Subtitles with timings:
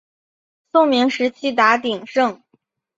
[0.71, 2.41] 宋明时期达鼎盛。